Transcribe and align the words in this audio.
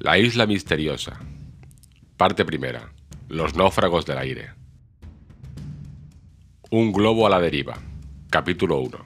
La 0.00 0.16
isla 0.16 0.46
misteriosa. 0.46 1.20
Parte 2.16 2.46
primera. 2.46 2.90
Los 3.28 3.54
náufragos 3.54 4.06
del 4.06 4.16
aire. 4.16 4.54
Un 6.70 6.90
globo 6.90 7.26
a 7.26 7.30
la 7.30 7.38
deriva. 7.38 7.78
Capítulo 8.30 8.78
1. 8.78 8.98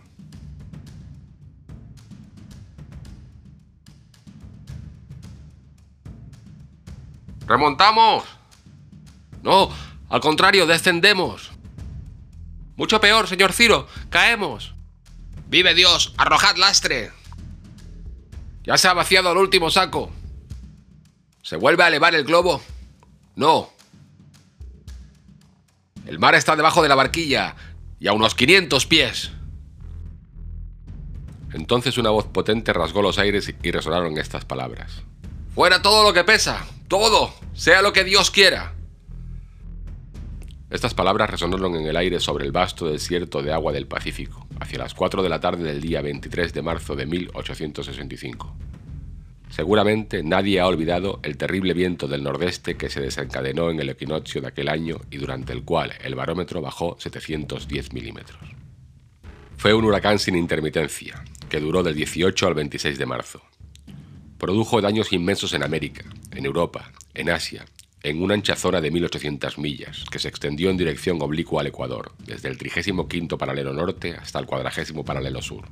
¡Remontamos! 7.49 8.23
No, 9.43 9.71
al 10.09 10.21
contrario, 10.21 10.65
descendemos. 10.65 11.51
Mucho 12.77 13.01
peor, 13.01 13.27
señor 13.27 13.53
Ciro, 13.53 13.89
caemos. 14.11 14.77
¡Vive 15.49 15.75
Dios! 15.75 16.15
¡Arrojad 16.19 16.55
lastre! 16.55 17.11
Ya 18.63 18.79
se 18.79 18.87
ha 18.87 18.93
vaciado 18.93 19.33
el 19.33 19.39
último 19.39 19.71
saco. 19.71 20.13
¿Se 21.45 21.57
vuelve 21.57 21.85
a 21.85 21.89
elevar 21.89 22.15
el 22.15 22.25
globo? 22.25 22.63
No. 23.37 23.69
El 26.07 26.19
mar 26.19 26.35
está 26.35 26.57
debajo 26.57 26.83
de 26.83 26.89
la 26.89 26.95
barquilla 26.95 27.55
y 28.01 28.09
a 28.09 28.15
unos 28.15 28.35
500 28.35 28.87
pies. 28.87 29.31
Entonces 31.53 31.99
una 31.99 32.09
voz 32.09 32.25
potente 32.29 32.73
rasgó 32.73 33.03
los 33.03 33.19
aires 33.19 33.53
y 33.63 33.71
resonaron 33.71 34.17
estas 34.17 34.47
palabras. 34.47 35.03
Fuera 35.55 35.83
todo 35.83 36.03
lo 36.03 36.15
que 36.15 36.25
pesa, 36.25 36.67
todo, 36.89 37.35
sea 37.53 37.83
lo 37.83 37.93
que 37.93 38.05
Dios 38.05 38.31
quiera. 38.31 38.73
Estas 40.71 40.95
palabras 40.95 41.29
resonaron 41.29 41.77
en 41.77 41.87
el 41.87 41.97
aire 41.99 42.21
sobre 42.21 42.47
el 42.47 42.53
vasto 42.53 42.87
desierto 42.87 43.43
de 43.43 43.53
agua 43.53 43.71
del 43.71 43.87
Pacífico, 43.87 44.49
hacia 44.61 44.79
las 44.79 44.95
4 44.95 45.23
de 45.23 45.29
la 45.29 45.41
tarde 45.41 45.63
del 45.65 45.83
día 45.83 46.01
23 46.01 46.55
de 46.55 46.63
marzo 46.63 46.97
de 46.97 47.05
1865. 47.05 48.57
Seguramente 49.55 50.25
nadie 50.25 50.59
ha 50.59 50.67
olvidado 50.67 51.21
el 51.23 51.37
terrible 51.37 51.75
viento 51.75 52.09
del 52.09 52.25
nordeste 52.25 52.77
que 52.77 52.91
se 52.91 53.01
desencadenó 53.01 53.71
en 53.71 53.79
el 53.79 53.89
equinoccio 53.89 54.41
de 54.41 54.49
aquel 54.49 54.69
año 54.69 54.97
y 55.13 55.19
durante 55.19 55.53
el 55.53 55.63
cual 55.63 55.93
el 56.03 56.17
barómetro 56.17 56.61
bajó 56.61 56.97
710 56.99 57.93
milímetros. 57.93 58.41
Fue 59.57 59.73
un 59.73 59.85
huracán 59.85 60.19
sin 60.19 60.35
intermitencia, 60.35 61.23
que 61.49 61.61
duró 61.61 61.85
del 61.85 61.95
18 61.95 62.49
al 62.49 62.55
26 62.55 62.99
de 62.99 63.07
marzo. 63.07 63.43
Produjo 64.39 64.81
daños 64.81 65.13
inmensos 65.13 65.53
en 65.53 65.63
América, 65.63 66.05
en 66.33 66.47
Europa, 66.47 66.91
en 67.15 67.31
Asia, 67.31 67.65
en 68.03 68.25
una 68.25 68.35
ancha 68.35 68.57
zona 68.57 68.81
de 68.81 68.91
1800 68.91 69.57
millas, 69.59 70.05
que 70.11 70.19
se 70.19 70.27
extendió 70.27 70.69
en 70.69 70.79
dirección 70.79 71.23
oblicua 71.23 71.61
al 71.61 71.69
Ecuador, 71.69 72.11
desde 72.19 72.49
el 72.49 72.59
35 72.59 73.39
paralelo 73.39 73.73
norte 73.73 74.17
hasta 74.17 74.41
el 74.41 74.47
40 74.47 75.05
paralelo 75.05 75.41
sur. 75.41 75.69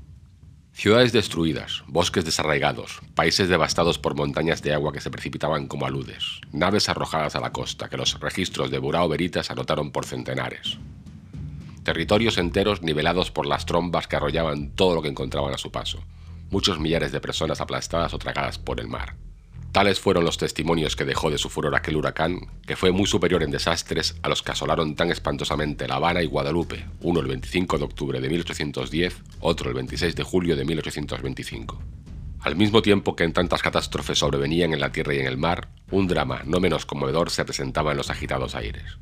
Ciudades 0.75 1.12
destruidas, 1.12 1.84
bosques 1.87 2.25
desarraigados, 2.25 3.03
países 3.15 3.48
devastados 3.48 3.98
por 3.98 4.17
montañas 4.17 4.62
de 4.62 4.73
agua 4.73 4.92
que 4.92 5.03
se 5.03 5.11
precipitaban 5.11 5.69
como 5.69 5.87
aludes, 5.87 6.41
naves 6.51 6.89
arrojadas 6.89 7.37
a 7.37 7.41
la 7.41 7.53
costa 7.53 7.89
que 7.89 7.98
los 7.98 8.19
registros 8.19 8.70
de 8.70 8.79
Burao 8.79 9.09
Veritas 9.09 9.51
anotaron 9.51 9.92
por 9.92 10.06
centenares. 10.06 10.79
Territorios 11.84 12.39
enteros 12.39 12.83
nivelados 12.83 13.31
por 13.31 13.47
las 13.47 13.67
trombas 13.67 14.09
que 14.09 14.17
arrollaban 14.17 14.70
todo 14.70 14.95
lo 14.95 15.03
que 15.03 15.09
encontraban 15.09 15.53
a 15.53 15.59
su 15.59 15.70
paso, 15.70 16.03
muchos 16.51 16.81
millares 16.81 17.12
de 17.12 17.20
personas 17.20 17.61
aplastadas 17.61 18.14
o 18.14 18.19
tragadas 18.19 18.59
por 18.59 18.81
el 18.81 18.89
mar. 18.89 19.14
Tales 19.73 20.01
fueron 20.01 20.27
los 20.27 20.37
testimonios 20.37 20.97
que 20.97 21.06
dejó 21.06 21.31
de 21.31 21.39
su 21.39 21.48
furor 21.48 21.75
aquel 21.75 21.97
huracán, 21.97 22.41
que 22.67 22.77
fue 22.77 22.92
muy 22.92 23.06
superior 23.06 23.42
en 23.42 23.51
desastres 23.51 24.17
a 24.20 24.29
los 24.29 24.42
que 24.42 24.53
asolaron 24.53 24.95
tan 24.97 25.11
espantosamente 25.11 25.89
La 25.89 25.95
Habana 25.95 26.23
y 26.23 26.27
Guadalupe, 26.27 26.84
uno 27.01 27.20
el 27.20 27.27
25 27.27 27.79
de 27.79 27.84
octubre 27.84 28.20
de 28.20 28.29
1810, 28.29 29.23
otro 29.41 29.70
el 29.70 29.75
26 29.75 30.14
de 30.14 30.23
julio 30.23 30.56
de 30.56 30.67
1825. 30.67 31.83
Al 32.41 32.55
mismo 32.55 32.83
tiempo 32.83 33.17
que 33.17 33.25
en 33.25 33.33
tantas 33.33 33.63
catástrofes 33.63 34.19
sobrevenían 34.19 34.74
en 34.74 34.80
la 34.80 34.92
tierra 34.92 35.14
y 35.14 35.20
en 35.20 35.27
el 35.27 35.39
mar, 35.39 35.69
un 35.91 36.07
drama 36.07 36.42
no 36.45 36.61
menos 36.61 36.85
conmovedor 36.85 37.30
se 37.30 37.46
presentaba 37.46 37.92
en 37.92 37.96
los 37.96 38.11
agitados 38.11 38.55
aires. 38.55 38.98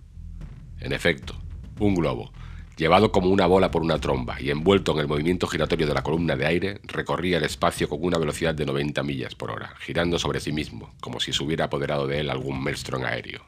En 0.79 0.93
efecto, 0.93 1.35
un 1.81 1.97
globo, 1.97 2.33
Llevado 2.81 3.13
como 3.13 3.29
una 3.29 3.45
bola 3.45 3.71
por 3.71 3.83
una 3.83 3.99
tromba 3.99 4.41
y 4.41 4.49
envuelto 4.49 4.93
en 4.93 5.01
el 5.01 5.07
movimiento 5.07 5.47
giratorio 5.47 5.87
de 5.87 5.93
la 5.93 6.03
columna 6.03 6.35
de 6.35 6.47
aire, 6.47 6.81
recorría 6.85 7.37
el 7.37 7.45
espacio 7.45 7.91
con 7.91 8.03
una 8.03 8.17
velocidad 8.17 8.55
de 8.55 8.65
90 8.65 9.03
millas 9.03 9.35
por 9.35 9.51
hora, 9.51 9.75
girando 9.81 10.19
sobre 10.19 10.41
sí 10.41 10.51
mismo, 10.51 10.95
como 10.99 11.21
si 11.21 11.35
se 11.35 11.45
hubiera 11.45 11.67
apoderado 11.67 12.07
de 12.07 12.21
él 12.21 12.31
algún 12.31 12.63
maelstrom 12.63 13.05
aéreo. 13.05 13.45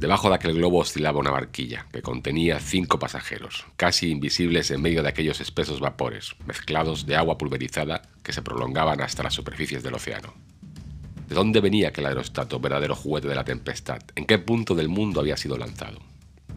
Debajo 0.00 0.30
de 0.30 0.34
aquel 0.34 0.54
globo 0.54 0.80
oscilaba 0.80 1.20
una 1.20 1.30
barquilla, 1.30 1.86
que 1.92 2.02
contenía 2.02 2.58
cinco 2.58 2.98
pasajeros, 2.98 3.66
casi 3.76 4.10
invisibles 4.10 4.72
en 4.72 4.82
medio 4.82 5.04
de 5.04 5.10
aquellos 5.10 5.40
espesos 5.40 5.78
vapores, 5.78 6.34
mezclados 6.44 7.06
de 7.06 7.14
agua 7.14 7.38
pulverizada 7.38 8.02
que 8.24 8.32
se 8.32 8.42
prolongaban 8.42 9.00
hasta 9.00 9.22
las 9.22 9.34
superficies 9.34 9.84
del 9.84 9.94
océano. 9.94 10.34
¿De 11.28 11.36
dónde 11.36 11.60
venía 11.60 11.90
aquel 11.90 12.06
aerostato, 12.06 12.58
verdadero 12.58 12.96
juguete 12.96 13.28
de 13.28 13.36
la 13.36 13.44
tempestad? 13.44 14.02
¿En 14.16 14.24
qué 14.24 14.40
punto 14.40 14.74
del 14.74 14.88
mundo 14.88 15.20
había 15.20 15.36
sido 15.36 15.56
lanzado? 15.56 16.00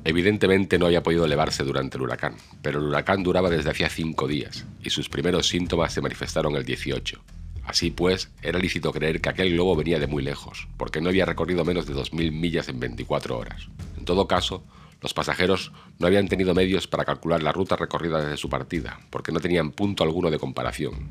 Evidentemente 0.03 0.80
no 0.80 0.85
había 0.85 1.03
podido 1.03 1.25
elevarse 1.25 1.63
durante 1.63 1.97
el 1.97 2.03
huracán, 2.03 2.35
pero 2.62 2.80
el 2.80 2.85
huracán 2.85 3.24
duraba 3.24 3.50
desde 3.50 3.69
hacía 3.69 3.90
cinco 3.90 4.28
días, 4.28 4.66
y 4.81 4.90
sus 4.90 5.09
primeros 5.09 5.47
síntomas 5.47 5.94
se 5.94 6.02
manifestaron 6.02 6.56
el 6.56 6.63
18. 6.63 7.22
Así 7.68 7.91
pues, 7.91 8.31
era 8.41 8.59
lícito 8.59 8.94
creer 8.94 9.19
que 9.19 9.28
aquel 9.28 9.52
globo 9.52 9.75
venía 9.75 10.00
de 10.00 10.08
muy 10.08 10.24
lejos, 10.24 10.69
porque 10.78 11.02
no 11.02 11.09
había 11.09 11.25
recorrido 11.25 11.66
menos 11.66 11.85
de 11.85 11.94
2.000 11.94 12.31
millas 12.31 12.69
en 12.69 12.80
24 12.80 13.38
horas. 13.38 13.68
En 13.97 14.06
todo 14.06 14.25
caso, 14.25 14.63
los 15.02 15.13
pasajeros 15.13 15.74
no 16.00 16.08
habían 16.08 16.29
tenido 16.29 16.56
medios 16.56 16.88
para 16.88 17.03
calcular 17.03 17.44
la 17.44 17.52
ruta 17.52 17.75
recorrida 17.75 18.22
desde 18.22 18.38
su 18.38 18.50
partida, 18.50 19.02
porque 19.09 19.34
no 19.34 19.41
tenían 19.41 19.72
punto 19.72 20.03
alguno 20.03 20.31
de 20.31 20.40
comparación. 20.40 21.09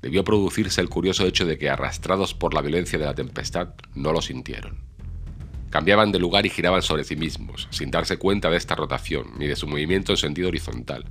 Debió 0.00 0.22
producirse 0.22 0.80
el 0.80 0.88
curioso 0.88 1.26
hecho 1.26 1.44
de 1.44 1.58
que, 1.58 1.68
arrastrados 1.68 2.34
por 2.34 2.54
la 2.54 2.62
violencia 2.62 2.98
de 2.98 3.06
la 3.06 3.14
tempestad, 3.14 3.70
no 3.94 4.12
lo 4.12 4.22
sintieron. 4.22 4.78
Cambiaban 5.74 6.12
de 6.12 6.20
lugar 6.20 6.46
y 6.46 6.50
giraban 6.50 6.82
sobre 6.82 7.02
sí 7.02 7.16
mismos, 7.16 7.66
sin 7.72 7.90
darse 7.90 8.16
cuenta 8.16 8.48
de 8.48 8.56
esta 8.56 8.76
rotación 8.76 9.32
ni 9.38 9.48
de 9.48 9.56
su 9.56 9.66
movimiento 9.66 10.12
en 10.12 10.18
sentido 10.18 10.46
horizontal. 10.46 11.04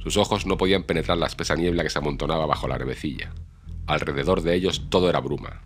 Sus 0.00 0.16
ojos 0.16 0.44
no 0.44 0.56
podían 0.56 0.82
penetrar 0.82 1.18
la 1.18 1.26
espesa 1.26 1.54
niebla 1.54 1.84
que 1.84 1.88
se 1.88 2.00
amontonaba 2.00 2.44
bajo 2.46 2.66
la 2.66 2.78
nubecilla. 2.78 3.32
Alrededor 3.86 4.42
de 4.42 4.56
ellos 4.56 4.86
todo 4.90 5.08
era 5.08 5.20
bruma. 5.20 5.62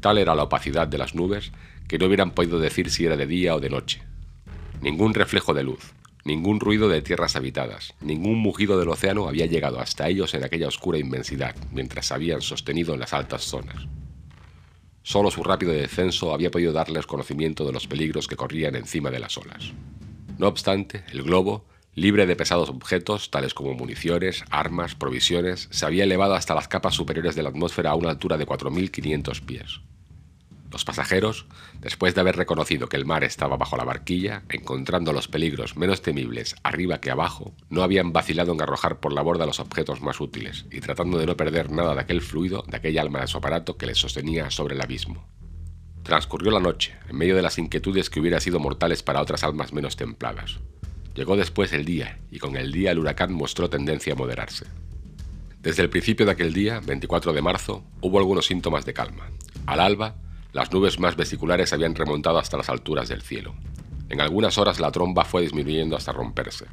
Tal 0.00 0.16
era 0.16 0.34
la 0.34 0.44
opacidad 0.44 0.88
de 0.88 0.96
las 0.96 1.14
nubes 1.14 1.52
que 1.86 1.98
no 1.98 2.06
hubieran 2.06 2.30
podido 2.30 2.58
decir 2.58 2.88
si 2.88 3.04
era 3.04 3.18
de 3.18 3.26
día 3.26 3.54
o 3.54 3.60
de 3.60 3.68
noche. 3.68 4.00
Ningún 4.80 5.12
reflejo 5.12 5.52
de 5.52 5.64
luz, 5.64 5.92
ningún 6.24 6.60
ruido 6.60 6.88
de 6.88 7.02
tierras 7.02 7.36
habitadas, 7.36 7.92
ningún 8.00 8.38
mugido 8.38 8.78
del 8.78 8.88
océano 8.88 9.28
había 9.28 9.44
llegado 9.44 9.80
hasta 9.80 10.08
ellos 10.08 10.32
en 10.32 10.44
aquella 10.44 10.68
oscura 10.68 10.96
inmensidad, 10.96 11.54
mientras 11.72 12.06
se 12.06 12.14
habían 12.14 12.40
sostenido 12.40 12.94
en 12.94 13.00
las 13.00 13.12
altas 13.12 13.42
zonas. 13.42 13.86
Solo 15.06 15.30
su 15.30 15.44
rápido 15.44 15.70
descenso 15.70 16.34
había 16.34 16.50
podido 16.50 16.72
darles 16.72 17.06
conocimiento 17.06 17.64
de 17.64 17.70
los 17.70 17.86
peligros 17.86 18.26
que 18.26 18.34
corrían 18.34 18.74
encima 18.74 19.08
de 19.08 19.20
las 19.20 19.38
olas. 19.38 19.72
No 20.36 20.48
obstante, 20.48 21.04
el 21.12 21.22
globo, 21.22 21.64
libre 21.94 22.26
de 22.26 22.34
pesados 22.34 22.70
objetos 22.70 23.30
tales 23.30 23.54
como 23.54 23.74
municiones, 23.74 24.42
armas, 24.50 24.96
provisiones, 24.96 25.68
se 25.70 25.86
había 25.86 26.02
elevado 26.02 26.34
hasta 26.34 26.56
las 26.56 26.66
capas 26.66 26.96
superiores 26.96 27.36
de 27.36 27.44
la 27.44 27.50
atmósfera 27.50 27.90
a 27.90 27.94
una 27.94 28.10
altura 28.10 28.36
de 28.36 28.48
4.500 28.48 29.42
pies. 29.42 29.80
Los 30.70 30.84
pasajeros, 30.84 31.46
después 31.80 32.14
de 32.14 32.20
haber 32.20 32.36
reconocido 32.36 32.88
que 32.88 32.96
el 32.96 33.06
mar 33.06 33.24
estaba 33.24 33.56
bajo 33.56 33.76
la 33.76 33.84
barquilla, 33.84 34.42
encontrando 34.48 35.12
los 35.12 35.28
peligros 35.28 35.76
menos 35.76 36.02
temibles 36.02 36.56
arriba 36.62 37.00
que 37.00 37.10
abajo, 37.10 37.54
no 37.70 37.82
habían 37.82 38.12
vacilado 38.12 38.52
en 38.52 38.60
arrojar 38.60 38.98
por 38.98 39.12
la 39.12 39.22
borda 39.22 39.46
los 39.46 39.60
objetos 39.60 40.02
más 40.02 40.20
útiles 40.20 40.66
y 40.70 40.80
tratando 40.80 41.18
de 41.18 41.26
no 41.26 41.36
perder 41.36 41.70
nada 41.70 41.94
de 41.94 42.00
aquel 42.00 42.20
fluido, 42.20 42.64
de 42.66 42.76
aquella 42.76 43.02
alma 43.02 43.20
de 43.20 43.28
su 43.28 43.38
aparato 43.38 43.76
que 43.76 43.86
les 43.86 43.98
sostenía 43.98 44.50
sobre 44.50 44.74
el 44.74 44.82
abismo. 44.82 45.26
Transcurrió 46.02 46.50
la 46.50 46.60
noche, 46.60 46.94
en 47.08 47.16
medio 47.16 47.34
de 47.34 47.42
las 47.42 47.58
inquietudes 47.58 48.10
que 48.10 48.20
hubieran 48.20 48.40
sido 48.40 48.60
mortales 48.60 49.02
para 49.02 49.20
otras 49.20 49.42
almas 49.44 49.72
menos 49.72 49.96
templadas. 49.96 50.60
Llegó 51.14 51.36
después 51.36 51.72
el 51.72 51.84
día, 51.84 52.18
y 52.30 52.38
con 52.38 52.56
el 52.56 52.70
día 52.70 52.90
el 52.90 52.98
huracán 52.98 53.32
mostró 53.32 53.70
tendencia 53.70 54.12
a 54.12 54.16
moderarse. 54.16 54.66
Desde 55.60 55.82
el 55.82 55.90
principio 55.90 56.26
de 56.26 56.32
aquel 56.32 56.52
día, 56.52 56.80
24 56.80 57.32
de 57.32 57.42
marzo, 57.42 57.82
hubo 58.00 58.18
algunos 58.18 58.46
síntomas 58.46 58.84
de 58.84 58.94
calma. 58.94 59.30
Al 59.66 59.80
alba, 59.80 60.14
las 60.56 60.72
nubes 60.72 60.98
más 60.98 61.16
vesiculares 61.16 61.74
habían 61.74 61.94
remontado 61.94 62.38
hasta 62.38 62.56
las 62.56 62.70
alturas 62.70 63.10
del 63.10 63.20
cielo. 63.20 63.54
En 64.08 64.22
algunas 64.22 64.56
horas 64.56 64.80
la 64.80 64.90
tromba 64.90 65.26
fue 65.26 65.42
disminuyendo 65.42 65.98
hasta 65.98 66.12
romperse. 66.12 66.64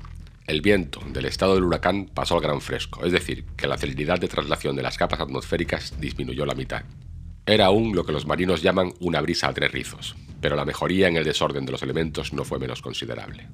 El 0.47 0.62
viento 0.62 1.01
del 1.09 1.25
estado 1.25 1.56
del 1.56 1.65
huracán 1.65 2.06
pasó 2.06 2.35
al 2.35 2.41
gran 2.41 2.62
fresco, 2.62 3.06
es 3.06 3.12
decir, 3.12 3.44
que 3.57 3.68
la 3.68 3.77
celeridad 3.77 4.21
de 4.21 4.30
traslación 4.30 4.77
de 4.77 4.83
las 4.83 4.97
capas 4.97 5.19
atmosféricas 5.19 6.00
disminuyó 6.00 6.45
la 6.45 6.56
mitad. 6.56 6.83
Era 7.45 7.65
aún 7.65 7.94
lo 7.94 8.06
que 8.06 8.13
los 8.13 8.25
marinos 8.25 8.62
llaman 8.62 8.94
una 9.01 9.19
brisa 9.19 9.50
a 9.50 9.53
tres 9.53 9.74
rizos, 9.74 10.15
pero 10.39 10.56
la 10.56 10.63
mejoría 10.63 11.09
en 11.09 11.18
el 11.18 11.25
desorden 11.25 11.65
de 11.65 11.74
los 11.74 11.83
elementos 11.83 12.31
no 12.31 12.45
fue 12.45 12.59
menos 12.59 12.81
considerable. 12.81 13.50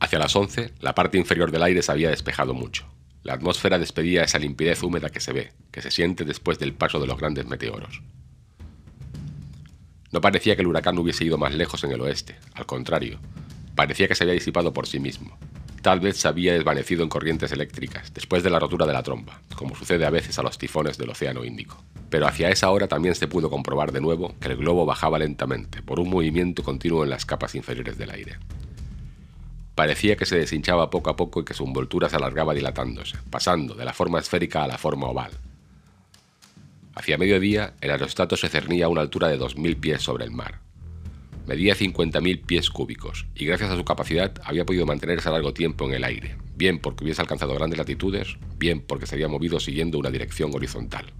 Hacia 0.00 0.18
las 0.18 0.34
11, 0.34 0.72
la 0.80 0.94
parte 0.94 1.18
inferior 1.18 1.50
del 1.50 1.64
aire 1.64 1.82
se 1.82 1.92
había 1.92 2.08
despejado 2.08 2.54
mucho. 2.54 2.86
La 3.24 3.34
atmósfera 3.34 3.78
despedía 3.78 4.24
esa 4.24 4.38
limpidez 4.38 4.82
húmeda 4.82 5.10
que 5.10 5.20
se 5.20 5.34
ve, 5.34 5.52
que 5.70 5.82
se 5.82 5.90
siente 5.90 6.24
después 6.24 6.58
del 6.58 6.72
paso 6.72 6.98
de 6.98 7.06
los 7.06 7.18
grandes 7.18 7.44
meteoros. 7.44 8.00
No 10.12 10.20
parecía 10.20 10.56
que 10.56 10.62
el 10.62 10.68
huracán 10.68 10.98
hubiese 10.98 11.24
ido 11.24 11.38
más 11.38 11.54
lejos 11.54 11.84
en 11.84 11.92
el 11.92 12.00
oeste, 12.00 12.36
al 12.54 12.66
contrario, 12.66 13.18
parecía 13.74 14.08
que 14.08 14.14
se 14.14 14.24
había 14.24 14.34
disipado 14.34 14.72
por 14.72 14.86
sí 14.86 14.98
mismo. 14.98 15.38
tal 15.82 16.00
vez 16.00 16.18
se 16.18 16.28
había 16.28 16.52
desvanecido 16.52 17.02
en 17.02 17.08
corrientes 17.08 17.52
eléctricas 17.52 18.12
después 18.12 18.42
de 18.42 18.50
la 18.50 18.58
rotura 18.58 18.84
de 18.86 18.92
la 18.92 19.02
tromba, 19.02 19.40
como 19.54 19.74
sucede 19.74 20.04
a 20.04 20.10
veces 20.10 20.38
a 20.38 20.42
los 20.42 20.58
tifones 20.58 20.98
del 20.98 21.08
Océano 21.08 21.42
Índico. 21.42 21.82
Pero 22.10 22.26
hacia 22.26 22.50
esa 22.50 22.70
hora 22.70 22.86
también 22.86 23.14
se 23.14 23.28
pudo 23.28 23.48
comprobar 23.48 23.90
de 23.90 24.02
nuevo 24.02 24.34
que 24.40 24.48
el 24.48 24.56
globo 24.56 24.84
bajaba 24.84 25.18
lentamente 25.18 25.80
por 25.80 25.98
un 25.98 26.10
movimiento 26.10 26.62
continuo 26.62 27.04
en 27.04 27.10
las 27.10 27.24
capas 27.24 27.54
inferiores 27.54 27.96
del 27.96 28.10
aire. 28.10 28.36
Parecía 29.74 30.16
que 30.16 30.26
se 30.26 30.36
deshinchaba 30.36 30.90
poco 30.90 31.08
a 31.08 31.16
poco 31.16 31.40
y 31.40 31.44
que 31.44 31.54
su 31.54 31.64
envoltura 31.64 32.10
se 32.10 32.16
alargaba 32.16 32.52
dilatándose, 32.52 33.16
pasando 33.30 33.74
de 33.74 33.86
la 33.86 33.94
forma 33.94 34.18
esférica 34.18 34.62
a 34.62 34.68
la 34.68 34.76
forma 34.76 35.06
oval. 35.06 35.30
Hacia 36.94 37.18
mediodía, 37.18 37.74
el 37.80 37.90
aerostato 37.92 38.36
se 38.36 38.48
cernía 38.48 38.86
a 38.86 38.88
una 38.88 39.00
altura 39.00 39.28
de 39.28 39.38
2.000 39.38 39.78
pies 39.78 40.02
sobre 40.02 40.24
el 40.24 40.32
mar. 40.32 40.60
Medía 41.46 41.74
50.000 41.74 42.44
pies 42.44 42.70
cúbicos 42.70 43.26
y 43.34 43.44
gracias 43.44 43.70
a 43.70 43.76
su 43.76 43.84
capacidad 43.84 44.32
había 44.44 44.66
podido 44.66 44.86
mantenerse 44.86 45.30
largo 45.30 45.54
tiempo 45.54 45.86
en 45.86 45.94
el 45.94 46.04
aire, 46.04 46.36
bien 46.56 46.78
porque 46.78 47.04
hubiese 47.04 47.22
alcanzado 47.22 47.54
grandes 47.54 47.78
latitudes, 47.78 48.36
bien 48.58 48.80
porque 48.80 49.06
se 49.06 49.14
había 49.14 49.28
movido 49.28 49.60
siguiendo 49.60 49.98
una 49.98 50.10
dirección 50.10 50.50
horizontal. 50.54 51.12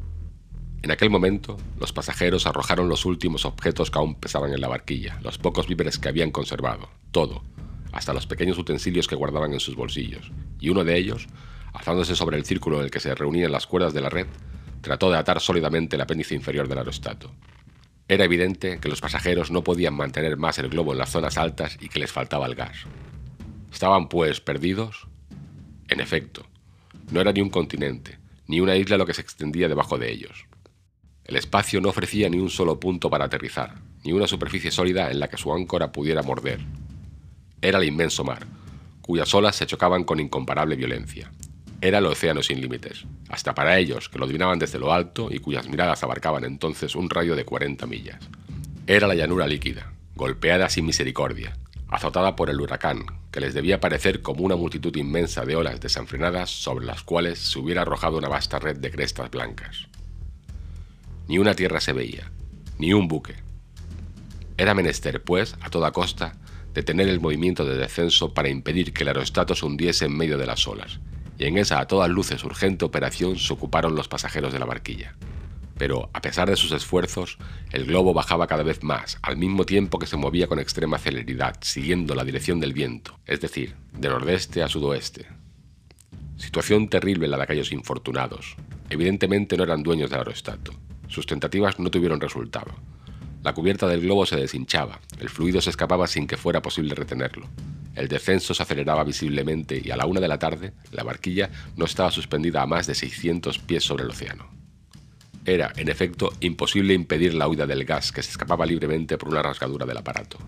En 0.83 0.91
aquel 0.91 1.11
momento, 1.11 1.57
los 1.79 1.93
pasajeros 1.93 2.47
arrojaron 2.47 2.89
los 2.89 3.05
últimos 3.05 3.45
objetos 3.45 3.91
que 3.91 3.99
aún 3.99 4.15
pesaban 4.15 4.53
en 4.53 4.61
la 4.61 4.69
barquilla, 4.69 5.19
los 5.23 5.39
pocos 5.39 5.69
víveres 5.69 5.99
que 5.99 6.09
habían 6.09 6.31
conservado, 6.31 6.89
todo, 7.11 7.43
hasta 7.93 8.15
los 8.15 8.27
pequeños 8.27 8.59
utensilios 8.59 9.07
que 9.07 9.17
guardaban 9.17 9.53
en 9.53 9.61
sus 9.61 9.77
bolsillos, 9.77 10.33
y 10.59 10.71
uno 10.71 10.85
de 10.85 10.97
ellos, 10.97 11.27
alzándose 11.73 12.17
sobre 12.17 12.39
el 12.39 12.45
círculo 12.45 12.79
en 12.79 12.85
el 12.85 12.91
que 12.91 13.01
se 13.01 13.15
reunían 13.15 13.53
las 13.53 13.67
cuerdas 13.67 13.93
de 13.93 14.01
la 14.01 14.09
red, 14.11 14.27
trató 14.81 15.11
de 15.11 15.19
atar 15.19 15.41
sólidamente 15.41 15.97
el 15.97 16.03
apéndice 16.03 16.35
inferior 16.35 16.69
del 16.69 16.79
aerostato. 16.79 17.33
Era 18.09 18.25
evidente 18.25 18.81
que 18.81 18.89
los 18.89 19.01
pasajeros 19.01 19.51
no 19.51 19.63
podían 19.63 19.95
mantener 19.95 20.37
más 20.37 20.59
el 20.59 20.69
globo 20.69 20.93
en 20.93 20.99
las 20.99 21.11
zonas 21.11 21.39
altas 21.39 21.79
y 21.81 21.89
que 21.89 22.01
les 22.01 22.11
faltaba 22.11 22.47
el 22.47 22.57
gas. 22.57 22.87
¿Estaban, 23.73 24.09
pues, 24.09 24.41
perdidos? 24.41 25.07
En 25.89 26.01
efecto, 26.01 26.47
no 27.11 27.21
era 27.21 27.33
ni 27.33 27.41
un 27.41 27.51
continente, 27.51 28.19
ni 28.47 28.61
una 28.61 28.77
isla 28.77 28.97
lo 28.97 29.07
que 29.07 29.15
se 29.15 29.21
extendía 29.21 29.69
debajo 29.69 29.97
de 29.97 30.11
ellos. 30.11 30.47
El 31.25 31.37
espacio 31.37 31.81
no 31.81 31.91
ofrecía 31.91 32.29
ni 32.29 32.41
un 32.41 32.51
solo 32.51 32.81
punto 32.81 33.11
para 33.11 33.27
aterrizar, 33.27 33.77
ni 34.03 34.13
una 34.13 34.27
superficie 34.27 34.73
sólida 34.73 35.11
en 35.11 35.21
la 35.21 35.29
que 35.29 35.37
su 35.37 35.53
áncora 35.53 35.93
pudiera 35.93 36.23
morder. 36.23 36.61
Era 37.63 37.79
el 37.79 37.85
inmenso 37.85 38.25
mar, 38.25 38.47
cuyas 39.03 39.33
olas 39.35 39.55
se 39.55 39.67
chocaban 39.67 40.03
con 40.03 40.19
incomparable 40.19 40.75
violencia. 40.75 41.31
Era 41.83 41.99
el 41.99 42.07
océano 42.07 42.43
sin 42.43 42.61
límites, 42.61 43.07
hasta 43.31 43.55
para 43.55 43.79
ellos, 43.79 44.11
que 44.11 44.19
lo 44.19 44.27
adivinaban 44.27 44.59
desde 44.59 44.79
lo 44.79 44.93
alto 44.93 45.29
y 45.31 45.39
cuyas 45.39 45.67
miradas 45.69 46.03
abarcaban 46.03 46.45
entonces 46.45 46.95
un 46.95 47.09
rayo 47.09 47.37
de 47.37 47.47
40 47.47 47.87
millas. 47.87 48.19
Era 48.87 49.07
la 49.07 49.15
llanura 49.15 49.47
líquida, 49.47 49.93
golpeada 50.15 50.69
sin 50.69 50.85
misericordia, 50.85 51.57
azotada 51.89 52.37
por 52.37 52.51
el 52.51 52.61
huracán, 52.61 53.07
que 53.31 53.41
les 53.41 53.55
debía 53.55 53.81
parecer 53.81 54.21
como 54.21 54.45
una 54.45 54.57
multitud 54.57 54.95
inmensa 54.97 55.47
de 55.47 55.57
olas 55.57 55.81
desenfrenadas 55.81 56.51
sobre 56.51 56.85
las 56.85 57.03
cuales 57.03 57.39
se 57.39 57.59
hubiera 57.59 57.83
arrojado 57.83 58.19
una 58.19 58.29
vasta 58.29 58.59
red 58.59 58.77
de 58.77 58.91
crestas 58.91 59.31
blancas. 59.31 59.87
Ni 61.29 61.39
una 61.39 61.55
tierra 61.55 61.81
se 61.81 61.95
veía, 61.95 62.31
ni 62.79 62.93
un 62.93 63.09
buque. 63.09 63.37
Era 64.59 64.75
menester, 64.75 65.23
pues, 65.23 65.57
a 65.63 65.71
toda 65.71 65.93
costa, 65.93 66.35
detener 66.75 67.09
el 67.09 67.21
movimiento 67.21 67.65
de 67.65 67.79
descenso 67.79 68.35
para 68.35 68.51
impedir 68.51 68.93
que 68.93 69.05
el 69.05 69.09
aerostato 69.09 69.55
se 69.55 69.65
hundiese 69.65 70.05
en 70.05 70.17
medio 70.17 70.37
de 70.37 70.47
las 70.47 70.67
olas, 70.69 71.01
y 71.41 71.47
en 71.47 71.57
esa 71.57 71.81
a 71.81 71.87
todas 71.87 72.11
luces 72.11 72.45
urgente 72.45 72.85
operación 72.85 73.39
se 73.39 73.55
ocuparon 73.55 73.97
los 73.97 74.09
pasajeros 74.09 74.53
de 74.53 74.59
la 74.59 74.67
barquilla. 74.67 75.15
Pero, 75.79 76.11
a 76.13 76.21
pesar 76.21 76.51
de 76.51 76.57
sus 76.57 76.71
esfuerzos, 76.73 77.39
el 77.73 77.87
globo 77.87 78.13
bajaba 78.13 78.47
cada 78.47 78.63
vez 78.63 78.83
más, 78.83 79.19
al 79.23 79.39
mismo 79.39 79.65
tiempo 79.65 79.99
que 79.99 80.07
se 80.07 80.19
movía 80.19 80.49
con 80.49 80.59
extrema 80.59 80.99
celeridad, 80.99 81.57
siguiendo 81.63 82.15
la 82.15 82.25
dirección 82.25 82.61
del 82.61 82.75
viento, 82.75 83.19
es 83.25 83.41
decir, 83.41 83.75
de 83.95 84.11
nordeste 84.11 84.63
a 84.63 84.69
sudoeste. 84.69 85.29
Situación 86.37 86.89
terrible 86.91 87.27
la 87.27 87.39
de 87.39 87.45
aquellos 87.45 87.73
infortunados. 87.73 88.57
Evidentemente 88.91 89.57
no 89.57 89.65
eran 89.65 89.83
dueños 89.83 90.11
del 90.11 90.19
aerostato. 90.19 90.75
Sus 91.09 91.25
tentativas 91.25 91.79
no 91.81 91.91
tuvieron 91.91 92.21
resultado. 92.21 92.73
La 93.43 93.55
cubierta 93.55 93.87
del 93.87 94.03
globo 94.03 94.27
se 94.27 94.37
deshinchaba, 94.37 95.01
el 95.19 95.31
fluido 95.31 95.63
se 95.63 95.71
escapaba 95.71 96.07
sin 96.07 96.27
que 96.27 96.37
fuera 96.37 96.61
posible 96.61 96.95
retenerlo. 96.95 97.49
El 97.95 98.09
descenso 98.09 98.53
se 98.53 98.63
aceleraba 98.63 99.03
visiblemente 99.03 99.81
y 99.83 99.91
a 99.91 99.97
la 99.97 100.07
una 100.07 100.21
de 100.21 100.29
la 100.29 100.39
tarde 100.39 100.75
la 100.93 101.05
barquilla 101.05 101.51
no 101.77 101.87
estaba 101.87 102.11
suspendida 102.11 102.61
a 102.61 102.67
más 102.67 102.87
de 102.87 102.95
600 102.95 103.59
pies 103.59 103.83
sobre 103.83 104.05
el 104.05 104.11
océano. 104.11 104.51
Era, 105.47 105.73
en 105.77 105.89
efecto, 105.89 106.33
imposible 106.41 106.93
impedir 106.93 107.33
la 107.33 107.49
huida 107.49 107.67
del 107.67 107.85
gas 107.85 108.13
que 108.13 108.23
se 108.23 108.31
escapaba 108.31 108.67
libremente 108.67 109.17
por 109.17 109.31
una 109.31 109.43
rasgadura 109.43 109.87
del 109.87 109.97
aparato. 109.97 110.39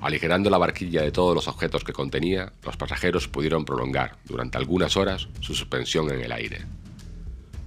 Aligerando 0.00 0.50
la 0.50 0.58
barquilla 0.58 1.02
de 1.02 1.12
todos 1.12 1.34
los 1.34 1.48
objetos 1.48 1.84
que 1.84 1.92
contenía, 1.92 2.52
los 2.64 2.76
pasajeros 2.76 3.28
pudieron 3.28 3.64
prolongar, 3.64 4.16
durante 4.24 4.58
algunas 4.58 4.96
horas, 4.96 5.28
su 5.40 5.54
suspensión 5.54 6.10
en 6.10 6.20
el 6.20 6.32
aire. 6.32 6.62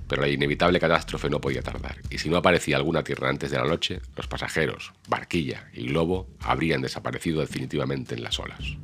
Pero 0.08 0.22
la 0.22 0.30
inevitable 0.30 0.80
catástrofe 0.80 1.30
no 1.30 1.42
podía 1.42 1.62
tardar, 1.62 1.98
y 2.10 2.18
si 2.18 2.30
no 2.30 2.38
aparecía 2.38 2.78
alguna 2.78 3.04
tierra 3.04 3.30
antes 3.30 3.52
de 3.52 3.58
la 3.58 3.66
noche, 3.66 4.00
los 4.16 4.28
pasajeros, 4.28 4.94
barquilla 5.08 5.70
y 5.74 5.88
globo 5.88 6.28
habrían 6.40 6.82
desaparecido 6.82 7.42
definitivamente 7.42 8.16
en 8.16 8.24
las 8.24 8.40
olas. 8.40 8.78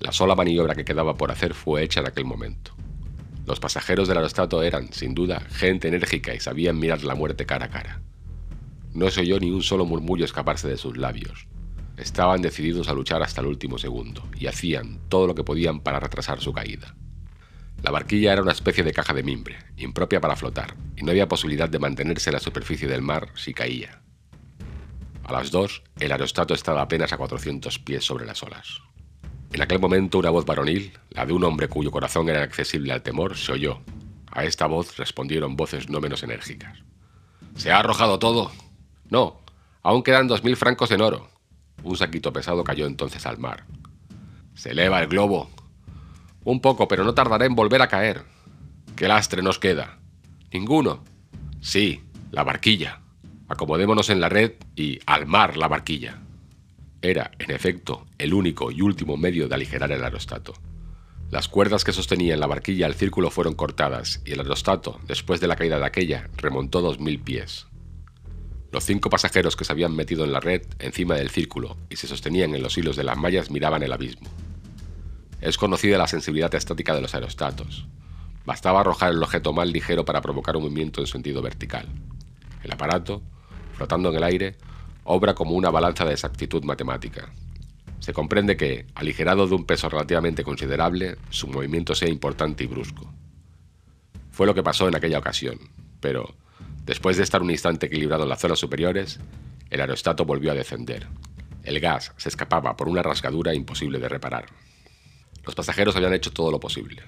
La 0.00 0.12
sola 0.12 0.34
maniobra 0.34 0.74
que 0.74 0.84
quedaba 0.84 1.16
por 1.16 1.30
hacer 1.30 1.54
fue 1.54 1.82
hecha 1.82 2.00
en 2.00 2.08
aquel 2.08 2.26
momento. 2.26 2.74
Los 3.46 3.60
pasajeros 3.60 4.08
del 4.08 4.18
aerostato 4.18 4.62
eran, 4.62 4.92
sin 4.92 5.14
duda, 5.14 5.40
gente 5.40 5.88
enérgica 5.88 6.34
y 6.34 6.40
sabían 6.40 6.78
mirar 6.78 7.04
la 7.04 7.14
muerte 7.14 7.46
cara 7.46 7.66
a 7.66 7.70
cara. 7.70 8.00
No 8.92 9.10
se 9.10 9.22
oyó 9.22 9.38
ni 9.40 9.50
un 9.50 9.62
solo 9.62 9.84
murmullo 9.84 10.24
escaparse 10.24 10.68
de 10.68 10.76
sus 10.76 10.96
labios. 10.96 11.46
Estaban 11.96 12.42
decididos 12.42 12.88
a 12.88 12.94
luchar 12.94 13.22
hasta 13.22 13.40
el 13.40 13.46
último 13.46 13.78
segundo, 13.78 14.22
y 14.38 14.46
hacían 14.46 14.98
todo 15.08 15.26
lo 15.26 15.34
que 15.34 15.44
podían 15.44 15.80
para 15.80 16.00
retrasar 16.00 16.40
su 16.40 16.52
caída. 16.52 16.94
La 17.84 17.90
barquilla 17.90 18.32
era 18.32 18.40
una 18.40 18.52
especie 18.52 18.82
de 18.82 18.94
caja 18.94 19.12
de 19.12 19.22
mimbre, 19.22 19.58
impropia 19.76 20.18
para 20.18 20.36
flotar, 20.36 20.74
y 20.96 21.02
no 21.02 21.10
había 21.10 21.28
posibilidad 21.28 21.68
de 21.68 21.78
mantenerse 21.78 22.30
en 22.30 22.34
la 22.34 22.40
superficie 22.40 22.88
del 22.88 23.02
mar 23.02 23.28
si 23.34 23.52
caía. 23.52 24.00
A 25.22 25.32
las 25.32 25.50
dos, 25.50 25.82
el 26.00 26.10
aerostato 26.10 26.54
estaba 26.54 26.80
apenas 26.80 27.12
a 27.12 27.18
400 27.18 27.78
pies 27.80 28.02
sobre 28.02 28.24
las 28.24 28.42
olas. 28.42 28.80
En 29.52 29.60
aquel 29.60 29.80
momento 29.80 30.18
una 30.18 30.30
voz 30.30 30.46
varonil, 30.46 30.94
la 31.10 31.26
de 31.26 31.34
un 31.34 31.44
hombre 31.44 31.68
cuyo 31.68 31.90
corazón 31.90 32.30
era 32.30 32.42
accesible 32.42 32.90
al 32.90 33.02
temor, 33.02 33.36
se 33.36 33.52
oyó. 33.52 33.82
A 34.32 34.44
esta 34.44 34.64
voz 34.64 34.96
respondieron 34.96 35.54
voces 35.54 35.90
no 35.90 36.00
menos 36.00 36.22
enérgicas. 36.22 36.78
¿Se 37.54 37.70
ha 37.70 37.80
arrojado 37.80 38.18
todo? 38.18 38.50
No, 39.10 39.42
aún 39.82 40.02
quedan 40.02 40.26
dos 40.26 40.42
mil 40.42 40.56
francos 40.56 40.90
en 40.90 41.02
oro. 41.02 41.28
Un 41.82 41.98
saquito 41.98 42.32
pesado 42.32 42.64
cayó 42.64 42.86
entonces 42.86 43.26
al 43.26 43.36
mar. 43.36 43.66
Se 44.54 44.70
eleva 44.70 45.02
el 45.02 45.08
globo, 45.08 45.50
un 46.44 46.60
poco, 46.60 46.88
pero 46.88 47.04
no 47.04 47.14
tardaré 47.14 47.46
en 47.46 47.54
volver 47.54 47.82
a 47.82 47.88
caer. 47.88 48.22
¿Qué 48.96 49.08
lastre 49.08 49.42
nos 49.42 49.58
queda? 49.58 49.98
Ninguno. 50.52 51.02
Sí, 51.60 52.02
la 52.30 52.44
barquilla. 52.44 53.00
Acomodémonos 53.48 54.10
en 54.10 54.20
la 54.20 54.28
red 54.28 54.52
y 54.76 55.00
al 55.06 55.26
mar 55.26 55.56
la 55.56 55.68
barquilla. 55.68 56.20
Era, 57.02 57.32
en 57.38 57.50
efecto, 57.50 58.06
el 58.18 58.32
único 58.32 58.70
y 58.70 58.80
último 58.80 59.16
medio 59.16 59.48
de 59.48 59.54
aligerar 59.54 59.92
el 59.92 60.02
aerostato. 60.02 60.54
Las 61.30 61.48
cuerdas 61.48 61.84
que 61.84 61.92
sostenían 61.92 62.40
la 62.40 62.46
barquilla 62.46 62.86
al 62.86 62.94
círculo 62.94 63.30
fueron 63.30 63.54
cortadas 63.54 64.22
y 64.24 64.32
el 64.32 64.40
aerostato, 64.40 65.00
después 65.06 65.40
de 65.40 65.48
la 65.48 65.56
caída 65.56 65.78
de 65.78 65.86
aquella, 65.86 66.30
remontó 66.36 66.80
dos 66.80 67.00
mil 67.00 67.18
pies. 67.18 67.66
Los 68.70 68.84
cinco 68.84 69.10
pasajeros 69.10 69.56
que 69.56 69.64
se 69.64 69.72
habían 69.72 69.94
metido 69.94 70.24
en 70.24 70.32
la 70.32 70.40
red 70.40 70.62
encima 70.78 71.14
del 71.14 71.30
círculo 71.30 71.76
y 71.90 71.96
se 71.96 72.06
sostenían 72.06 72.54
en 72.54 72.62
los 72.62 72.76
hilos 72.78 72.96
de 72.96 73.04
las 73.04 73.16
mallas 73.16 73.50
miraban 73.50 73.82
el 73.82 73.92
abismo. 73.92 74.28
Es 75.44 75.58
conocida 75.58 75.98
la 75.98 76.06
sensibilidad 76.06 76.54
estática 76.54 76.94
de 76.94 77.02
los 77.02 77.14
aerostatos. 77.14 77.86
Bastaba 78.46 78.80
arrojar 78.80 79.10
el 79.10 79.22
objeto 79.22 79.52
más 79.52 79.68
ligero 79.68 80.06
para 80.06 80.22
provocar 80.22 80.56
un 80.56 80.62
movimiento 80.62 81.02
en 81.02 81.06
sentido 81.06 81.42
vertical. 81.42 81.86
El 82.62 82.72
aparato, 82.72 83.20
flotando 83.74 84.08
en 84.08 84.16
el 84.16 84.24
aire, 84.24 84.56
obra 85.04 85.34
como 85.34 85.50
una 85.50 85.68
balanza 85.68 86.06
de 86.06 86.14
exactitud 86.14 86.64
matemática. 86.64 87.30
Se 88.00 88.14
comprende 88.14 88.56
que, 88.56 88.86
aligerado 88.94 89.46
de 89.46 89.54
un 89.54 89.66
peso 89.66 89.90
relativamente 89.90 90.44
considerable, 90.44 91.18
su 91.28 91.46
movimiento 91.46 91.94
sea 91.94 92.08
importante 92.08 92.64
y 92.64 92.66
brusco. 92.66 93.12
Fue 94.30 94.46
lo 94.46 94.54
que 94.54 94.62
pasó 94.62 94.88
en 94.88 94.96
aquella 94.96 95.18
ocasión, 95.18 95.58
pero, 96.00 96.34
después 96.86 97.18
de 97.18 97.22
estar 97.22 97.42
un 97.42 97.50
instante 97.50 97.84
equilibrado 97.84 98.22
en 98.22 98.30
las 98.30 98.40
zonas 98.40 98.58
superiores, 98.58 99.20
el 99.68 99.82
aerostato 99.82 100.24
volvió 100.24 100.52
a 100.52 100.54
descender. 100.54 101.06
El 101.64 101.80
gas 101.80 102.14
se 102.16 102.30
escapaba 102.30 102.78
por 102.78 102.88
una 102.88 103.02
rasgadura 103.02 103.52
imposible 103.52 103.98
de 103.98 104.08
reparar. 104.08 104.46
Los 105.44 105.54
pasajeros 105.54 105.96
habían 105.96 106.14
hecho 106.14 106.32
todo 106.32 106.50
lo 106.50 106.60
posible. 106.60 107.02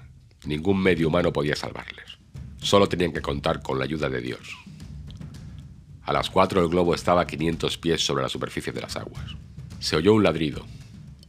Ningún 0.45 0.81
medio 0.81 1.07
humano 1.07 1.33
podía 1.33 1.55
salvarles. 1.55 2.17
Solo 2.57 2.87
tenían 2.87 3.13
que 3.13 3.21
contar 3.21 3.61
con 3.61 3.79
la 3.79 3.85
ayuda 3.85 4.09
de 4.09 4.21
Dios. 4.21 4.57
A 6.03 6.13
las 6.13 6.29
cuatro 6.29 6.61
el 6.61 6.69
globo 6.69 6.95
estaba 6.95 7.21
a 7.21 7.27
500 7.27 7.77
pies 7.77 8.05
sobre 8.05 8.23
la 8.23 8.29
superficie 8.29 8.71
de 8.71 8.81
las 8.81 8.95
aguas. 8.95 9.35
Se 9.79 9.95
oyó 9.95 10.13
un 10.13 10.23
ladrido. 10.23 10.65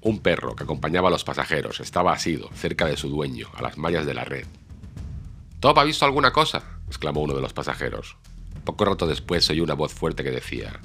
Un 0.00 0.20
perro 0.20 0.54
que 0.54 0.64
acompañaba 0.64 1.08
a 1.08 1.10
los 1.10 1.24
pasajeros 1.24 1.80
estaba 1.80 2.12
asido, 2.12 2.48
cerca 2.54 2.86
de 2.86 2.96
su 2.96 3.08
dueño, 3.08 3.48
a 3.54 3.62
las 3.62 3.76
mallas 3.76 4.06
de 4.06 4.14
la 4.14 4.24
red. 4.24 4.46
¿Top 5.60 5.76
ha 5.78 5.84
visto 5.84 6.04
alguna 6.04 6.32
cosa? 6.32 6.62
exclamó 6.86 7.22
uno 7.22 7.34
de 7.34 7.42
los 7.42 7.52
pasajeros. 7.52 8.16
Poco 8.64 8.84
rato 8.84 9.06
después 9.06 9.50
oyó 9.50 9.64
una 9.64 9.74
voz 9.74 9.92
fuerte 9.92 10.22
que 10.22 10.30
decía: 10.30 10.80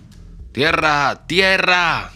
¡Tierra! 0.51 1.27
¡Tierra! 1.27 2.11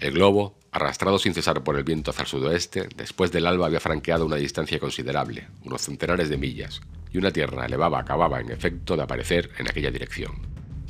El 0.00 0.14
globo, 0.14 0.57
arrastrado 0.78 1.18
sin 1.18 1.34
cesar 1.34 1.62
por 1.62 1.76
el 1.76 1.84
viento 1.84 2.10
hacia 2.10 2.22
el 2.22 2.28
sudoeste, 2.28 2.88
después 2.96 3.30
del 3.30 3.46
alba 3.46 3.66
había 3.66 3.80
franqueado 3.80 4.26
una 4.26 4.36
distancia 4.36 4.78
considerable, 4.78 5.48
unos 5.64 5.82
centenares 5.82 6.28
de 6.28 6.38
millas, 6.38 6.80
y 7.12 7.18
una 7.18 7.30
tierra 7.30 7.66
elevada 7.66 7.98
acababa, 7.98 8.40
en 8.40 8.50
efecto, 8.50 8.96
de 8.96 9.02
aparecer 9.02 9.50
en 9.58 9.68
aquella 9.68 9.90
dirección. 9.90 10.46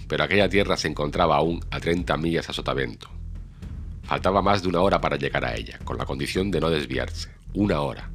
Pero 0.07 0.25
aquella 0.25 0.49
tierra 0.49 0.77
se 0.77 0.89
encontraba 0.89 1.37
aún 1.37 1.61
a 1.71 1.81
30 1.81 2.17
millas 2.17 2.49
a 2.49 2.53
sotavento. 2.53 3.09
Faltaba 4.05 4.41
más 4.41 4.63
de 4.63 4.69
una 4.69 4.81
hora 4.81 5.01
para 5.01 5.17
llegar 5.17 5.45
a 5.45 5.55
ella, 5.55 5.79
con 5.85 5.99
la 5.99 6.07
condición 6.07 6.51
de 6.51 6.61
no 6.61 6.71
desviarse. 6.71 7.31
Una 7.53 7.81
hora. 7.81 8.11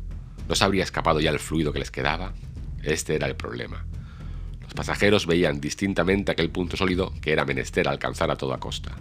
¿No 0.47 0.55
se 0.55 0.63
habría 0.63 0.83
escapado 0.83 1.19
ya 1.19 1.29
el 1.29 1.39
fluido 1.39 1.71
que 1.71 1.79
les 1.79 1.91
quedaba? 1.91 2.33
Este 2.81 3.15
era 3.15 3.27
el 3.27 3.35
problema. 3.35 3.85
Los 4.61 4.73
pasajeros 4.73 5.27
veían 5.27 5.61
distintamente 5.61 6.31
aquel 6.31 6.49
punto 6.49 6.77
sólido 6.77 7.13
que 7.21 7.31
era 7.31 7.45
menester 7.45 7.87
alcanzar 7.87 8.31
a 8.31 8.35
toda 8.35 8.57
costa. 8.57 8.95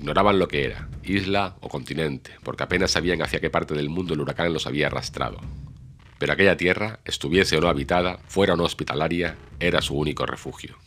Ignoraban 0.00 0.38
lo 0.38 0.48
que 0.48 0.64
era, 0.64 0.88
isla 1.04 1.56
o 1.60 1.68
continente, 1.68 2.32
porque 2.42 2.62
apenas 2.62 2.92
sabían 2.92 3.20
hacia 3.20 3.38
qué 3.38 3.50
parte 3.50 3.74
del 3.74 3.90
mundo 3.90 4.14
el 4.14 4.20
huracán 4.22 4.50
los 4.50 4.66
había 4.66 4.86
arrastrado. 4.86 5.36
Pero 6.18 6.32
aquella 6.32 6.56
tierra, 6.56 7.00
estuviese 7.04 7.58
o 7.58 7.60
no 7.60 7.68
habitada, 7.68 8.18
fuera 8.26 8.54
o 8.54 8.56
no 8.56 8.64
hospitalaria, 8.64 9.36
era 9.60 9.82
su 9.82 9.94
único 9.94 10.24
refugio. 10.24 10.78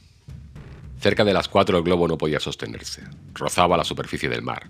Cerca 1.00 1.24
de 1.24 1.34
las 1.34 1.48
cuatro 1.48 1.77
el 1.77 1.84
globo 1.84 2.08
no 2.08 2.17
podía 2.17 2.39
sostenerse, 2.39 3.03
rozaba 3.36 3.77
la 3.77 3.84
superficie 3.84 4.29
del 4.29 4.41
mar. 4.41 4.63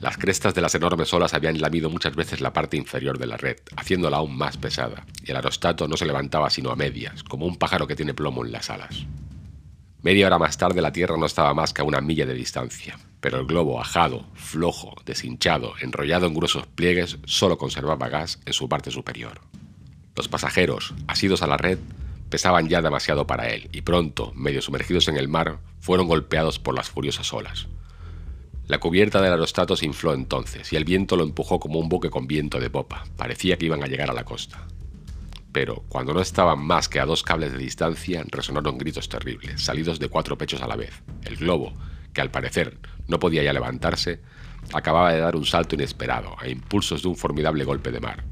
Las 0.00 0.16
crestas 0.16 0.54
de 0.54 0.62
las 0.62 0.74
enormes 0.74 1.12
olas 1.12 1.34
habían 1.34 1.60
lamido 1.60 1.90
muchas 1.90 2.16
veces 2.16 2.40
la 2.40 2.54
parte 2.54 2.78
inferior 2.78 3.18
de 3.18 3.26
la 3.26 3.36
red, 3.36 3.58
haciéndola 3.76 4.16
aún 4.16 4.34
más 4.34 4.56
pesada, 4.56 5.04
y 5.22 5.30
el 5.30 5.36
aerostato 5.36 5.88
no 5.88 5.98
se 5.98 6.06
levantaba 6.06 6.48
sino 6.48 6.70
a 6.70 6.76
medias, 6.76 7.22
como 7.22 7.44
un 7.44 7.58
pájaro 7.58 7.86
que 7.86 7.96
tiene 7.96 8.14
plomo 8.14 8.46
en 8.46 8.52
las 8.52 8.70
alas. 8.70 9.04
Media 10.00 10.26
hora 10.26 10.38
más 10.38 10.56
tarde 10.56 10.80
la 10.80 10.92
Tierra 10.92 11.18
no 11.18 11.26
estaba 11.26 11.52
más 11.52 11.74
que 11.74 11.82
a 11.82 11.84
una 11.84 12.00
milla 12.00 12.24
de 12.24 12.34
distancia, 12.34 12.98
pero 13.24 13.40
el 13.40 13.46
globo 13.46 13.80
ajado, 13.80 14.26
flojo, 14.34 14.96
deshinchado, 15.06 15.72
enrollado 15.80 16.26
en 16.26 16.34
gruesos 16.34 16.66
pliegues, 16.66 17.16
solo 17.24 17.56
conservaba 17.56 18.10
gas 18.10 18.38
en 18.44 18.52
su 18.52 18.68
parte 18.68 18.90
superior. 18.90 19.40
Los 20.14 20.28
pasajeros, 20.28 20.92
asidos 21.06 21.40
a 21.40 21.46
la 21.46 21.56
red, 21.56 21.78
pesaban 22.28 22.68
ya 22.68 22.82
demasiado 22.82 23.26
para 23.26 23.48
él, 23.48 23.70
y 23.72 23.80
pronto, 23.80 24.30
medio 24.34 24.60
sumergidos 24.60 25.08
en 25.08 25.16
el 25.16 25.28
mar, 25.28 25.60
fueron 25.80 26.06
golpeados 26.06 26.58
por 26.58 26.74
las 26.74 26.90
furiosas 26.90 27.32
olas. 27.32 27.66
La 28.66 28.78
cubierta 28.78 29.22
del 29.22 29.32
aerostato 29.32 29.74
se 29.74 29.86
infló 29.86 30.12
entonces, 30.12 30.70
y 30.74 30.76
el 30.76 30.84
viento 30.84 31.16
lo 31.16 31.24
empujó 31.24 31.58
como 31.58 31.78
un 31.78 31.88
buque 31.88 32.10
con 32.10 32.26
viento 32.26 32.60
de 32.60 32.68
popa. 32.68 33.04
Parecía 33.16 33.56
que 33.56 33.64
iban 33.64 33.82
a 33.82 33.86
llegar 33.86 34.10
a 34.10 34.14
la 34.14 34.26
costa 34.26 34.66
pero 35.54 35.84
cuando 35.88 36.12
no 36.12 36.20
estaban 36.20 36.58
más 36.58 36.88
que 36.88 36.98
a 36.98 37.06
dos 37.06 37.22
cables 37.22 37.52
de 37.52 37.58
distancia 37.58 38.24
resonaron 38.26 38.76
gritos 38.76 39.08
terribles, 39.08 39.62
salidos 39.62 40.00
de 40.00 40.08
cuatro 40.08 40.36
pechos 40.36 40.60
a 40.62 40.66
la 40.66 40.74
vez. 40.74 41.00
El 41.22 41.36
globo, 41.36 41.72
que 42.14 42.22
al 42.22 42.30
parecer 42.30 42.78
no 43.08 43.18
podía 43.18 43.42
ya 43.42 43.52
levantarse, 43.52 44.20
acababa 44.72 45.12
de 45.12 45.20
dar 45.20 45.36
un 45.36 45.44
salto 45.44 45.74
inesperado, 45.74 46.34
a 46.38 46.48
impulsos 46.48 47.02
de 47.02 47.08
un 47.08 47.16
formidable 47.16 47.64
golpe 47.64 47.90
de 47.90 48.00
mar. 48.00 48.24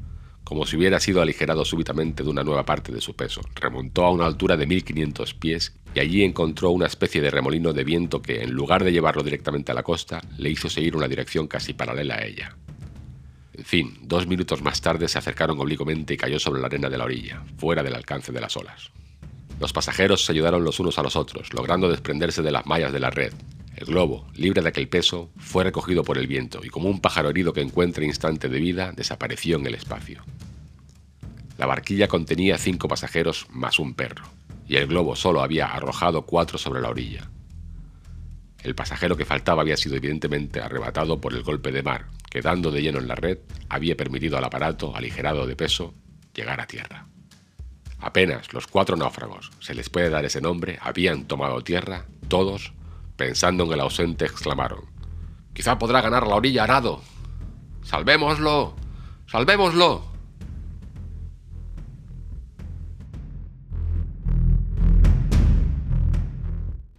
Como 0.43 0.65
si 0.65 0.75
hubiera 0.75 0.99
sido 0.99 1.21
aligerado 1.21 1.63
súbitamente 1.63 2.23
de 2.23 2.29
una 2.29 2.43
nueva 2.43 2.65
parte 2.65 2.91
de 2.91 3.01
su 3.01 3.15
peso, 3.15 3.41
remontó 3.55 4.03
a 4.05 4.11
una 4.11 4.25
altura 4.25 4.57
de 4.57 4.67
1500 4.67 5.33
pies 5.35 5.73
y 5.95 5.99
allí 5.99 6.23
encontró 6.23 6.71
una 6.71 6.87
especie 6.87 7.21
de 7.21 7.31
remolino 7.31 7.71
de 7.71 7.83
viento 7.83 8.21
que, 8.21 8.41
en 8.41 8.51
lugar 8.51 8.83
de 8.83 8.91
llevarlo 8.91 9.23
directamente 9.23 9.71
a 9.71 9.75
la 9.75 9.83
costa, 9.83 10.21
le 10.37 10.49
hizo 10.49 10.69
seguir 10.69 10.95
una 10.95 11.07
dirección 11.07 11.47
casi 11.47 11.73
paralela 11.73 12.15
a 12.15 12.25
ella. 12.25 12.57
En 13.53 13.65
fin, 13.65 13.99
dos 14.01 14.27
minutos 14.27 14.61
más 14.63 14.81
tarde 14.81 15.07
se 15.07 15.19
acercaron 15.19 15.59
oblicuamente 15.59 16.15
y 16.15 16.17
cayó 16.17 16.39
sobre 16.39 16.59
la 16.59 16.67
arena 16.67 16.89
de 16.89 16.97
la 16.97 17.05
orilla, 17.05 17.43
fuera 17.57 17.83
del 17.83 17.95
alcance 17.95 18.31
de 18.31 18.41
las 18.41 18.57
olas. 18.57 18.91
Los 19.59 19.71
pasajeros 19.71 20.25
se 20.25 20.31
ayudaron 20.31 20.63
los 20.63 20.79
unos 20.79 20.97
a 20.97 21.03
los 21.03 21.15
otros, 21.15 21.53
logrando 21.53 21.87
desprenderse 21.87 22.41
de 22.41 22.51
las 22.51 22.65
mallas 22.65 22.91
de 22.91 22.99
la 22.99 23.11
red. 23.11 23.31
El 23.83 23.89
globo, 23.89 24.25
libre 24.33 24.61
de 24.61 24.69
aquel 24.69 24.87
peso, 24.87 25.29
fue 25.35 25.65
recogido 25.65 26.05
por 26.05 26.17
el 26.17 26.25
viento 26.25 26.61
y 26.63 26.69
como 26.69 26.87
un 26.87 27.01
pájaro 27.01 27.29
herido 27.29 27.51
que 27.51 27.59
encuentra 27.59 28.05
instante 28.05 28.47
de 28.47 28.57
vida, 28.57 28.93
desapareció 28.93 29.57
en 29.57 29.65
el 29.65 29.75
espacio. 29.75 30.23
La 31.57 31.65
barquilla 31.65 32.07
contenía 32.07 32.57
cinco 32.57 32.87
pasajeros 32.87 33.45
más 33.49 33.79
un 33.79 33.93
perro, 33.93 34.23
y 34.69 34.77
el 34.77 34.87
globo 34.87 35.17
solo 35.17 35.41
había 35.41 35.65
arrojado 35.65 36.21
cuatro 36.21 36.57
sobre 36.57 36.79
la 36.79 36.87
orilla. 36.87 37.29
El 38.63 38.73
pasajero 38.73 39.17
que 39.17 39.25
faltaba 39.25 39.63
había 39.63 39.75
sido 39.75 39.97
evidentemente 39.97 40.61
arrebatado 40.61 41.19
por 41.19 41.33
el 41.33 41.43
golpe 41.43 41.73
de 41.73 41.83
mar, 41.83 42.05
quedando 42.31 42.71
de 42.71 42.83
lleno 42.83 42.99
en 42.99 43.09
la 43.09 43.15
red, 43.15 43.39
había 43.67 43.97
permitido 43.97 44.37
al 44.37 44.45
aparato, 44.45 44.95
aligerado 44.95 45.45
de 45.45 45.57
peso, 45.57 45.93
llegar 46.33 46.61
a 46.61 46.67
tierra. 46.67 47.07
Apenas 47.99 48.53
los 48.53 48.65
cuatro 48.65 48.95
náufragos, 48.95 49.51
se 49.59 49.75
les 49.75 49.89
puede 49.89 50.09
dar 50.09 50.23
ese 50.23 50.39
nombre, 50.39 50.79
habían 50.81 51.25
tomado 51.25 51.61
tierra, 51.65 52.05
todos, 52.29 52.71
pensando 53.15 53.65
en 53.65 53.73
el 53.73 53.79
ausente, 53.79 54.25
exclamaron, 54.25 54.93
Quizá 55.53 55.77
podrá 55.77 56.01
ganar 56.01 56.25
la 56.25 56.35
orilla 56.35 56.63
a 56.63 56.67
nado. 56.67 57.01
¡Salvémoslo! 57.83 58.73
¡Salvémoslo! 59.27 60.12